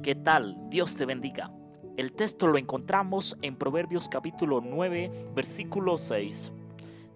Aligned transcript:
¿Qué 0.00 0.14
tal? 0.14 0.56
Dios 0.70 0.96
te 0.96 1.04
bendiga. 1.04 1.50
El 1.98 2.14
texto 2.14 2.46
lo 2.46 2.56
encontramos 2.56 3.36
en 3.42 3.56
Proverbios 3.56 4.08
capítulo 4.08 4.62
9, 4.62 5.10
versículo 5.34 5.98
6. 5.98 6.50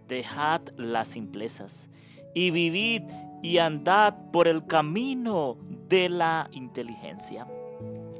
Dejad 0.06 0.60
las 0.76 1.08
simplezas 1.08 1.88
y 2.34 2.50
vivid 2.50 3.02
y 3.42 3.58
andad 3.58 4.30
por 4.30 4.46
el 4.46 4.66
camino 4.66 5.56
de 5.88 6.10
la 6.10 6.50
inteligencia. 6.52 7.46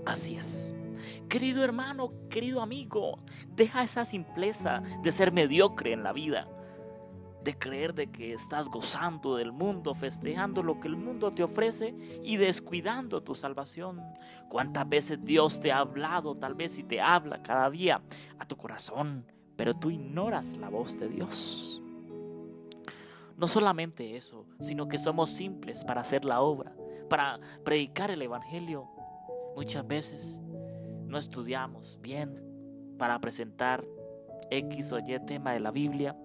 Así 0.06 0.36
es. 0.36 0.74
Querido 1.28 1.62
hermano, 1.62 2.14
querido 2.30 2.62
amigo, 2.62 3.18
deja 3.54 3.82
esa 3.82 4.06
simpleza 4.06 4.82
de 5.02 5.12
ser 5.12 5.32
mediocre 5.32 5.92
en 5.92 6.02
la 6.02 6.14
vida 6.14 6.48
de 7.46 7.56
creer 7.56 7.94
de 7.94 8.10
que 8.10 8.32
estás 8.32 8.68
gozando 8.68 9.36
del 9.36 9.52
mundo, 9.52 9.94
festejando 9.94 10.64
lo 10.64 10.80
que 10.80 10.88
el 10.88 10.96
mundo 10.96 11.30
te 11.30 11.44
ofrece 11.44 11.94
y 12.24 12.36
descuidando 12.36 13.22
tu 13.22 13.36
salvación. 13.36 14.02
¿Cuántas 14.48 14.88
veces 14.88 15.24
Dios 15.24 15.60
te 15.60 15.70
ha 15.70 15.78
hablado, 15.78 16.34
tal 16.34 16.54
vez 16.54 16.72
si 16.72 16.82
te 16.82 17.00
habla 17.00 17.44
cada 17.44 17.70
día 17.70 18.02
a 18.40 18.46
tu 18.46 18.56
corazón, 18.56 19.24
pero 19.54 19.74
tú 19.74 19.90
ignoras 19.90 20.56
la 20.56 20.68
voz 20.68 20.98
de 20.98 21.08
Dios? 21.08 21.80
No 23.36 23.46
solamente 23.46 24.16
eso, 24.16 24.44
sino 24.58 24.88
que 24.88 24.98
somos 24.98 25.30
simples 25.30 25.84
para 25.84 26.00
hacer 26.00 26.24
la 26.24 26.40
obra, 26.40 26.74
para 27.08 27.38
predicar 27.64 28.10
el 28.10 28.22
Evangelio. 28.22 28.90
Muchas 29.54 29.86
veces 29.86 30.40
no 31.04 31.16
estudiamos 31.16 32.00
bien 32.02 32.42
para 32.98 33.20
presentar 33.20 33.84
X 34.50 34.92
o 34.92 34.98
Y 34.98 35.24
tema 35.26 35.52
de 35.52 35.60
la 35.60 35.70
Biblia 35.70 36.16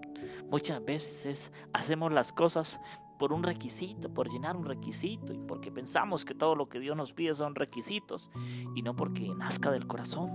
Muchas 0.50 0.84
veces 0.84 1.52
hacemos 1.74 2.12
las 2.12 2.34
cosas 2.34 2.80
por 3.22 3.34
un 3.34 3.44
requisito, 3.44 4.12
por 4.12 4.32
llenar 4.32 4.58
un 4.58 4.66
requisito 4.66 5.32
y 5.32 5.38
porque 5.38 5.72
pensamos 5.72 6.26
que 6.26 6.34
todo 6.34 6.56
lo 6.56 6.70
que 6.70 6.80
Dios 6.80 6.98
nos 6.98 7.14
pide 7.14 7.36
son 7.36 7.54
requisitos 7.54 8.32
y 8.76 8.82
no 8.82 8.96
porque 8.96 9.34
nazca 9.36 9.72
del 9.72 9.86
corazón. 9.86 10.32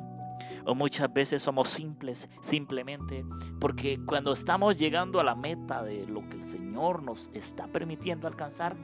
O 0.65 0.75
muchas 0.75 1.13
veces 1.13 1.43
somos 1.43 1.69
simples 1.69 2.29
simplemente 2.41 3.25
porque 3.61 3.99
cuando 4.05 4.33
estamos 4.33 4.79
llegando 4.79 5.19
a 5.19 5.25
la 5.25 5.35
meta 5.35 5.83
de 5.83 6.07
lo 6.07 6.29
que 6.29 6.37
el 6.37 6.45
Señor 6.45 7.03
nos 7.03 7.29
está 7.35 7.67
permitiendo 7.67 8.29
alcanzar, 8.29 8.77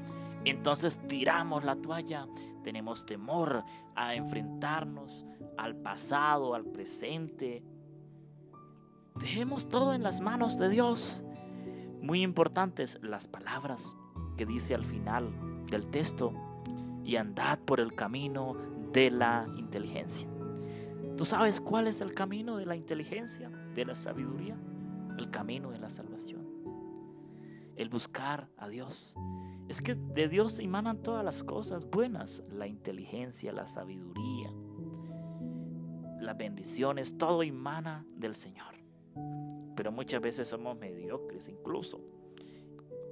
entonces 0.44 1.00
tiramos 1.06 1.62
la 1.62 1.76
toalla, 1.76 2.26
tenemos 2.64 3.06
temor 3.06 3.62
a 3.94 4.14
enfrentarnos 4.16 5.24
al 5.56 5.76
pasado, 5.76 6.54
al 6.56 6.64
presente, 6.64 7.62
Dejemos 9.16 9.68
todo 9.68 9.92
en 9.94 10.02
las 10.02 10.20
manos 10.20 10.58
de 10.58 10.68
Dios. 10.68 11.22
Muy 12.00 12.22
importantes 12.22 12.98
las 13.02 13.28
palabras 13.28 13.94
que 14.36 14.46
dice 14.46 14.74
al 14.74 14.84
final 14.84 15.32
del 15.70 15.86
texto 15.86 16.32
y 17.04 17.16
andad 17.16 17.58
por 17.60 17.80
el 17.80 17.94
camino 17.94 18.56
de 18.92 19.10
la 19.10 19.46
inteligencia. 19.56 20.28
¿Tú 21.16 21.26
sabes 21.26 21.60
cuál 21.60 21.86
es 21.88 22.00
el 22.00 22.14
camino 22.14 22.56
de 22.56 22.64
la 22.64 22.74
inteligencia, 22.74 23.50
de 23.74 23.84
la 23.84 23.96
sabiduría? 23.96 24.56
El 25.18 25.30
camino 25.30 25.70
de 25.70 25.78
la 25.78 25.90
salvación. 25.90 26.46
El 27.76 27.90
buscar 27.90 28.48
a 28.56 28.68
Dios. 28.68 29.14
Es 29.68 29.82
que 29.82 29.94
de 29.94 30.28
Dios 30.28 30.58
emanan 30.58 31.02
todas 31.02 31.24
las 31.24 31.44
cosas 31.44 31.88
buenas, 31.88 32.42
la 32.50 32.66
inteligencia, 32.66 33.52
la 33.52 33.66
sabiduría, 33.66 34.50
las 36.18 36.36
bendiciones, 36.36 37.16
todo 37.16 37.42
emana 37.42 38.04
del 38.16 38.34
Señor 38.34 38.81
pero 39.74 39.92
muchas 39.92 40.20
veces 40.20 40.48
somos 40.48 40.76
mediocres 40.78 41.48
incluso. 41.48 42.00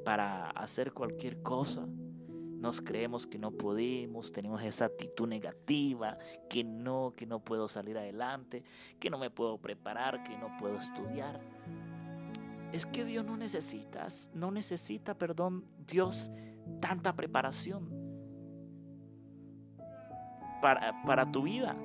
Para 0.05 0.51
hacer 0.51 0.93
cualquier 0.93 1.43
cosa, 1.43 1.87
nos 2.61 2.83
creemos 2.83 3.27
que 3.27 3.39
no 3.39 3.53
podemos, 3.53 4.33
tenemos 4.33 4.63
esa 4.63 4.85
actitud 4.85 5.27
negativa, 5.27 6.19
que 6.49 6.63
no, 6.63 7.15
que 7.17 7.25
no 7.25 7.41
puedo 7.41 7.69
salir 7.69 7.97
adelante, 7.97 8.63
que 8.99 9.09
no 9.09 9.19
me 9.19 9.31
puedo 9.31 9.59
preparar, 9.59 10.23
que 10.23 10.37
no 10.37 10.57
puedo 10.59 10.77
estudiar. 10.77 11.41
Es 12.73 12.85
que 12.87 13.05
Dios 13.05 13.25
no 13.25 13.37
necesita, 13.37 14.07
no 14.35 14.51
necesita, 14.51 15.17
perdón, 15.17 15.65
Dios 15.87 16.31
tanta 16.81 17.17
preparación 17.17 17.89
para, 20.61 21.03
para 21.05 21.33
tu 21.33 21.43
vida. 21.43 21.77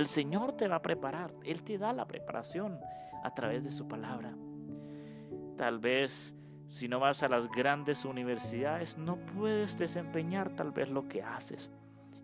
El 0.00 0.06
Señor 0.06 0.52
te 0.52 0.66
va 0.66 0.76
a 0.76 0.82
preparar, 0.82 1.34
Él 1.44 1.62
te 1.62 1.76
da 1.76 1.92
la 1.92 2.06
preparación 2.06 2.80
a 3.22 3.34
través 3.34 3.64
de 3.64 3.70
su 3.70 3.86
palabra. 3.86 4.34
Tal 5.58 5.78
vez 5.78 6.34
si 6.68 6.88
no 6.88 7.00
vas 7.00 7.22
a 7.22 7.28
las 7.28 7.50
grandes 7.50 8.06
universidades 8.06 8.96
no 8.96 9.18
puedes 9.18 9.76
desempeñar 9.76 10.52
tal 10.52 10.72
vez 10.72 10.88
lo 10.88 11.06
que 11.06 11.22
haces. 11.22 11.70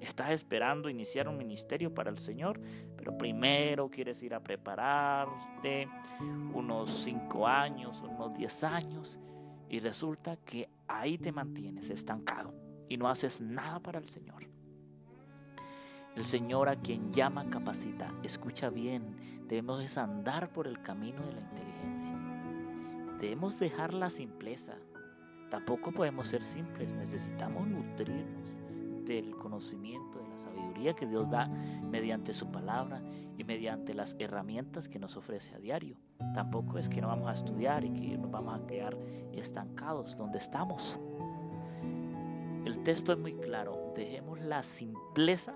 Estás 0.00 0.30
esperando 0.30 0.88
iniciar 0.88 1.28
un 1.28 1.36
ministerio 1.36 1.92
para 1.92 2.08
el 2.08 2.16
Señor, 2.16 2.62
pero 2.96 3.18
primero 3.18 3.90
quieres 3.90 4.22
ir 4.22 4.32
a 4.32 4.42
prepararte 4.42 5.86
unos 6.54 6.90
cinco 6.90 7.46
años, 7.46 8.00
unos 8.00 8.32
diez 8.32 8.64
años, 8.64 9.18
y 9.68 9.80
resulta 9.80 10.38
que 10.38 10.70
ahí 10.88 11.18
te 11.18 11.30
mantienes 11.30 11.90
estancado 11.90 12.54
y 12.88 12.96
no 12.96 13.06
haces 13.10 13.42
nada 13.42 13.80
para 13.80 13.98
el 13.98 14.08
Señor. 14.08 14.55
El 16.16 16.24
Señor 16.24 16.70
a 16.70 16.76
quien 16.76 17.12
llama 17.12 17.50
capacita. 17.50 18.10
Escucha 18.22 18.70
bien, 18.70 19.16
debemos 19.48 19.98
andar 19.98 20.50
por 20.50 20.66
el 20.66 20.80
camino 20.80 21.22
de 21.26 21.32
la 21.34 21.40
inteligencia. 21.42 22.10
Debemos 23.20 23.58
dejar 23.58 23.92
la 23.92 24.08
simpleza. 24.08 24.76
Tampoco 25.50 25.92
podemos 25.92 26.26
ser 26.26 26.42
simples, 26.42 26.94
necesitamos 26.94 27.68
nutrirnos 27.68 28.56
del 29.04 29.36
conocimiento, 29.36 30.18
de 30.18 30.28
la 30.28 30.38
sabiduría 30.38 30.96
que 30.96 31.06
Dios 31.06 31.28
da 31.28 31.48
mediante 31.48 32.32
su 32.32 32.50
palabra 32.50 33.02
y 33.36 33.44
mediante 33.44 33.92
las 33.92 34.16
herramientas 34.18 34.88
que 34.88 34.98
nos 34.98 35.18
ofrece 35.18 35.54
a 35.54 35.58
diario. 35.58 35.98
Tampoco 36.32 36.78
es 36.78 36.88
que 36.88 37.02
no 37.02 37.08
vamos 37.08 37.28
a 37.28 37.34
estudiar 37.34 37.84
y 37.84 37.90
que 37.90 38.16
nos 38.16 38.30
vamos 38.30 38.58
a 38.58 38.66
quedar 38.66 38.96
estancados 39.32 40.16
donde 40.16 40.38
estamos. 40.38 40.98
El 42.64 42.82
texto 42.82 43.12
es 43.12 43.18
muy 43.18 43.34
claro, 43.34 43.92
dejemos 43.94 44.40
la 44.40 44.62
simpleza 44.62 45.54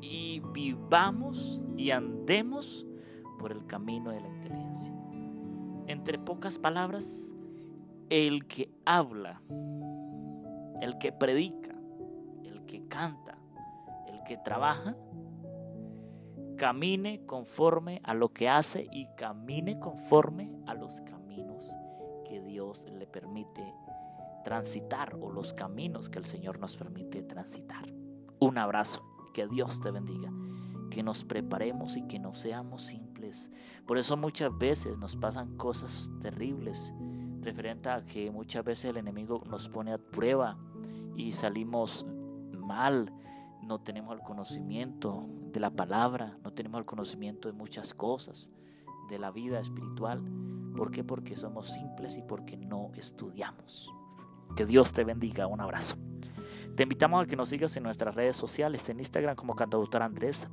y 0.00 0.40
vivamos 0.52 1.60
y 1.76 1.90
andemos 1.90 2.86
por 3.38 3.52
el 3.52 3.66
camino 3.66 4.10
de 4.10 4.20
la 4.20 4.28
inteligencia. 4.28 4.92
Entre 5.86 6.18
pocas 6.18 6.58
palabras, 6.58 7.34
el 8.10 8.46
que 8.46 8.70
habla, 8.84 9.42
el 10.80 10.98
que 10.98 11.12
predica, 11.12 11.74
el 12.44 12.64
que 12.66 12.86
canta, 12.88 13.38
el 14.06 14.22
que 14.24 14.36
trabaja, 14.36 14.96
camine 16.56 17.24
conforme 17.26 18.00
a 18.04 18.14
lo 18.14 18.32
que 18.32 18.48
hace 18.48 18.88
y 18.90 19.08
camine 19.16 19.78
conforme 19.78 20.50
a 20.66 20.74
los 20.74 21.00
caminos 21.02 21.76
que 22.24 22.40
Dios 22.40 22.86
le 22.90 23.06
permite 23.06 23.74
transitar 24.44 25.16
o 25.20 25.30
los 25.30 25.54
caminos 25.54 26.08
que 26.08 26.18
el 26.18 26.24
Señor 26.24 26.58
nos 26.58 26.76
permite 26.76 27.22
transitar. 27.22 27.84
Un 28.38 28.58
abrazo. 28.58 29.15
Que 29.32 29.46
Dios 29.46 29.80
te 29.80 29.90
bendiga. 29.90 30.32
Que 30.90 31.02
nos 31.02 31.24
preparemos 31.24 31.96
y 31.96 32.06
que 32.06 32.18
no 32.18 32.34
seamos 32.34 32.82
simples. 32.82 33.50
Por 33.86 33.98
eso 33.98 34.16
muchas 34.16 34.56
veces 34.56 34.98
nos 34.98 35.16
pasan 35.16 35.56
cosas 35.56 36.10
terribles 36.20 36.92
referente 37.46 37.88
a 37.88 38.04
que 38.04 38.30
muchas 38.30 38.64
veces 38.64 38.86
el 38.86 38.96
enemigo 38.96 39.42
nos 39.48 39.68
pone 39.68 39.92
a 39.92 39.98
prueba 39.98 40.58
y 41.14 41.32
salimos 41.32 42.06
mal. 42.58 43.12
No 43.62 43.80
tenemos 43.80 44.14
el 44.14 44.22
conocimiento 44.22 45.26
de 45.52 45.60
la 45.60 45.70
palabra, 45.70 46.38
no 46.42 46.52
tenemos 46.52 46.78
el 46.80 46.84
conocimiento 46.84 47.48
de 47.48 47.54
muchas 47.54 47.94
cosas 47.94 48.50
de 49.08 49.18
la 49.18 49.30
vida 49.30 49.60
espiritual. 49.60 50.22
¿Por 50.76 50.90
qué? 50.90 51.04
Porque 51.04 51.36
somos 51.36 51.68
simples 51.68 52.16
y 52.16 52.22
porque 52.22 52.56
no 52.56 52.90
estudiamos. 52.94 53.92
Que 54.56 54.66
Dios 54.66 54.92
te 54.92 55.04
bendiga. 55.04 55.46
Un 55.46 55.60
abrazo. 55.60 55.96
Te 56.76 56.82
invitamos 56.82 57.24
a 57.24 57.26
que 57.26 57.36
nos 57.36 57.48
sigas 57.48 57.74
en 57.78 57.84
nuestras 57.84 58.14
redes 58.14 58.36
sociales, 58.36 58.86
en 58.90 58.98
Instagram 58.98 59.34
como 59.34 59.56
Cantautor 59.56 60.02
Andrés, 60.02 60.46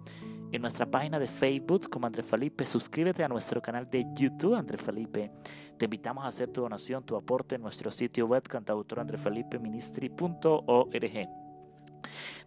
en 0.53 0.61
nuestra 0.61 0.89
página 0.89 1.19
de 1.19 1.27
Facebook 1.27 1.89
como 1.89 2.07
Andrés 2.07 2.25
Felipe. 2.25 2.65
Suscríbete 2.65 3.25
a 3.25 3.27
nuestro 3.27 3.61
canal 3.61 3.89
de 3.89 4.05
YouTube 4.15 4.55
Andrés 4.55 4.81
Felipe. 4.81 5.33
Te 5.77 5.83
invitamos 5.83 6.23
a 6.23 6.29
hacer 6.29 6.47
tu 6.47 6.61
donación, 6.61 7.03
tu 7.03 7.17
aporte 7.17 7.55
en 7.55 7.61
nuestro 7.61 7.91
sitio 7.91 8.25
web 8.25 8.43
cantautorandrefelipeministry.org. 8.43 11.42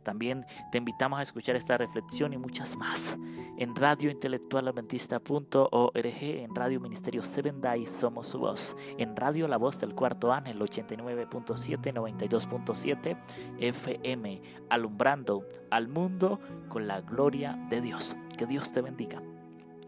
También 0.06 0.46
te 0.70 0.78
invitamos 0.78 1.18
a 1.18 1.22
escuchar 1.22 1.56
esta 1.56 1.76
reflexión 1.76 2.32
y 2.32 2.38
muchas 2.38 2.76
más 2.76 3.18
en 3.58 3.74
radiointelectualadventista.org, 3.74 5.96
en 5.96 6.54
Radio 6.54 6.80
Ministerio 6.80 7.24
Seven 7.24 7.60
Day 7.60 7.86
Somos 7.86 8.28
Su 8.28 8.38
Voz, 8.38 8.76
en 8.98 9.16
Radio 9.16 9.48
La 9.48 9.56
Voz 9.56 9.80
del 9.80 9.96
Cuarto 9.96 10.32
Ángel 10.32 10.60
89.7, 10.60 11.92
92.7 11.92 13.18
FM, 13.58 14.42
alumbrando 14.70 15.44
al 15.72 15.88
mundo 15.88 16.38
con 16.68 16.86
la 16.86 17.00
gloria 17.00 17.58
de 17.68 17.80
Dios. 17.80 18.16
Que 18.38 18.46
Dios 18.46 18.70
te 18.70 18.82
bendiga. 18.82 19.20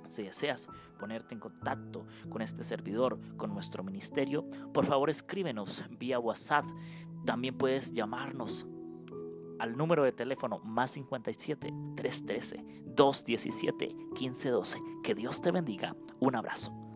Si 0.09 0.25
deseas 0.25 0.69
ponerte 0.99 1.35
en 1.35 1.41
contacto 1.41 2.06
con 2.29 2.43
este 2.43 2.64
servidor, 2.64 3.21
con 3.37 3.55
nuestro 3.55 3.85
ministerio, 3.85 4.49
por 4.75 4.85
favor 4.85 5.11
escríbenos 5.11 5.85
vía 5.97 6.19
WhatsApp. 6.19 6.64
También 7.25 7.56
puedes 7.56 7.93
llamarnos 7.93 8.67
al 9.59 9.77
número 9.77 10.05
de 10.05 10.13
teléfono 10.13 10.61
más 10.61 10.93
57 10.93 11.73
313 11.97 12.65
217 12.87 13.95
1512. 14.13 14.79
Que 15.03 15.15
Dios 15.15 15.41
te 15.41 15.51
bendiga. 15.51 15.95
Un 16.21 16.37
abrazo. 16.37 16.88